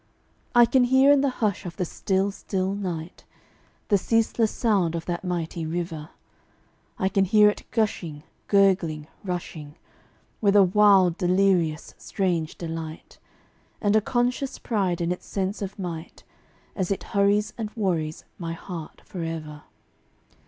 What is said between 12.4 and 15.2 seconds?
delight, And a conscious pride in